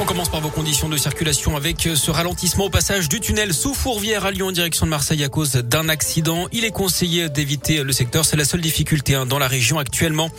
[0.00, 3.72] On commence par vos conditions de circulation avec ce ralentissement au passage du tunnel sous
[3.74, 6.48] Fourvière à Lyon en direction de Marseille à cause d'un accident.
[6.50, 8.24] Il est conseillé d'éviter le secteur.
[8.24, 10.30] C'est la seule difficulté hein, dans la région actuellement.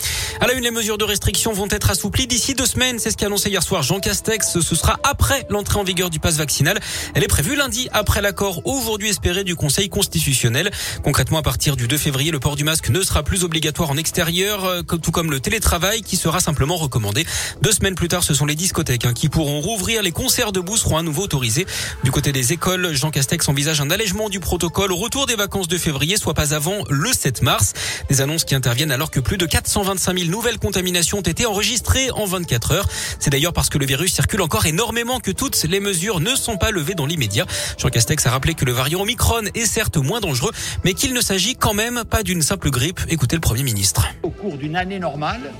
[0.41, 2.99] À la une, les mesures de restriction vont être assouplies d'ici deux semaines.
[2.99, 4.59] C'est ce qu'a annoncé hier soir Jean Castex.
[4.59, 6.79] Ce sera après l'entrée en vigueur du pass vaccinal.
[7.13, 10.71] Elle est prévue lundi après l'accord aujourd'hui espéré du Conseil constitutionnel.
[11.03, 13.97] Concrètement, à partir du 2 février, le port du masque ne sera plus obligatoire en
[13.97, 17.25] extérieur, euh, tout comme le télétravail qui sera simplement recommandé.
[17.61, 20.01] Deux semaines plus tard, ce sont les discothèques hein, qui pourront rouvrir.
[20.01, 21.65] Les concerts debout seront à nouveau autorisés.
[22.03, 25.67] Du côté des écoles, Jean Castex envisage un allègement du protocole au retour des vacances
[25.67, 27.73] de février, soit pas avant le 7 mars.
[28.09, 32.11] Des annonces qui interviennent alors que plus de 425 000 nouvelles contaminations ont été enregistrées
[32.11, 32.87] en 24 heures.
[33.19, 36.57] C'est d'ailleurs parce que le virus circule encore énormément que toutes les mesures ne sont
[36.57, 37.45] pas levées dans l'immédiat.
[37.77, 40.51] Jean Castex a rappelé que le variant Omicron est certes moins dangereux,
[40.83, 42.99] mais qu'il ne s'agit quand même pas d'une simple grippe.
[43.09, 44.07] Écoutez le Premier ministre.
[44.23, 45.51] Au cours d'une année normale,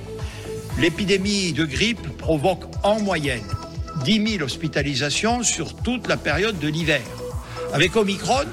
[0.78, 3.44] l'épidémie de grippe provoque en moyenne
[4.02, 7.02] 10 000 hospitalisations sur toute la période de l'hiver.
[7.72, 8.44] Avec Omicron,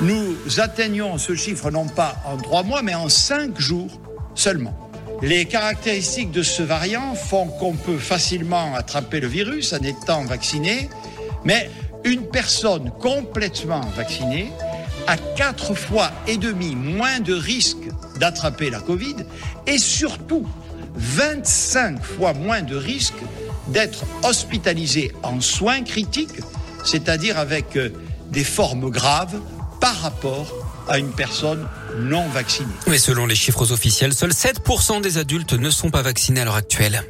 [0.00, 4.00] nous atteignons ce chiffre non pas en trois mois, mais en cinq jours
[4.34, 4.90] seulement.
[5.22, 10.88] Les caractéristiques de ce variant font qu'on peut facilement attraper le virus en étant vacciné,
[11.44, 11.70] mais
[12.04, 14.50] une personne complètement vaccinée
[15.06, 19.16] a quatre fois et demi moins de risque d'attraper la Covid
[19.66, 20.46] et surtout
[20.94, 23.22] 25 fois moins de risque
[23.70, 26.40] d'être hospitalisé en soins critiques,
[26.84, 27.90] c'est-à-dire avec euh,
[28.30, 29.40] des formes graves
[29.80, 30.52] par rapport
[30.88, 31.66] à une personne
[31.98, 32.68] non vaccinée.
[32.86, 36.56] Mais selon les chiffres officiels, seuls 7% des adultes ne sont pas vaccinés à l'heure
[36.56, 37.04] actuelle.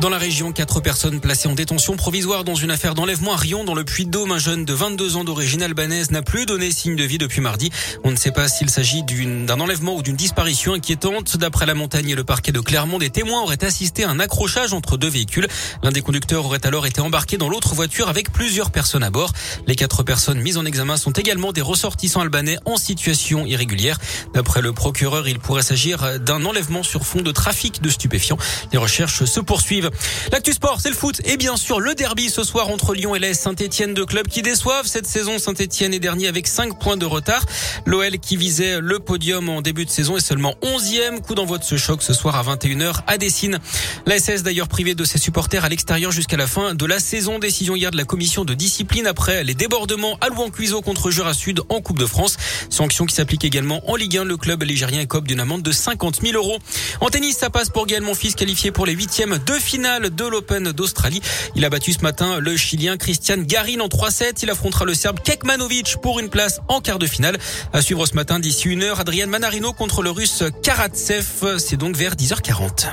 [0.00, 3.64] Dans la région, quatre personnes placées en détention provisoire dans une affaire d'enlèvement à Rion,
[3.64, 4.32] dans le Puy-de-Dôme.
[4.32, 7.70] Un jeune de 22 ans d'origine albanaise n'a plus donné signe de vie depuis mardi.
[8.02, 11.36] On ne sait pas s'il s'agit d'un enlèvement ou d'une disparition inquiétante.
[11.36, 14.72] D'après la montagne et le parquet de Clermont, des témoins auraient assisté à un accrochage
[14.72, 15.46] entre deux véhicules.
[15.82, 19.32] L'un des conducteurs aurait alors été embarqué dans l'autre voiture avec plusieurs personnes à bord.
[19.66, 23.98] Les quatre personnes mises en examen sont également des ressortissants albanais en situation irrégulière.
[24.34, 28.38] D'après le procureur, il pourrait s'agir d'un enlèvement sur fond de trafic de stupéfiants.
[28.72, 29.84] Les recherches se poursuivent.
[30.32, 33.18] L'actu sport, c'est le foot et bien sûr le derby ce soir entre Lyon et
[33.18, 35.38] l'AS Saint-Etienne, deux clubs qui déçoivent cette saison.
[35.38, 37.44] Saint-Etienne est dernier avec 5 points de retard.
[37.86, 41.20] L'OL qui visait le podium en début de saison est seulement 11e.
[41.20, 43.58] Coup d'envoi de ce choc ce soir à 21h à Dessine.
[44.06, 47.38] L'ASS d'ailleurs privé de ses supporters à l'extérieur jusqu'à la fin de la saison.
[47.38, 51.60] Décision hier de la commission de discipline après les débordements à Louan-Cuiseau contre Jura Sud
[51.68, 52.36] en Coupe de France.
[52.70, 54.24] Sanction qui s'applique également en Ligue 1.
[54.24, 56.58] Le club ligérien écope d'une amende de 50 000 euros.
[57.00, 60.70] En tennis, ça passe pour Gaël Monfils qualifié pour les huitièmes de finale de l'Open
[60.70, 61.20] d'Australie.
[61.56, 64.38] Il a battu ce matin le Chilien Christian Garin en 3-7.
[64.44, 67.38] Il affrontera le Serbe Kekmanovic pour une place en quart de finale.
[67.72, 71.58] À suivre ce matin d'ici une heure, Adrian Manarino contre le Russe Karatsev.
[71.58, 72.86] C'est donc vers 10h40.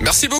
[0.00, 0.28] Merci beaucoup.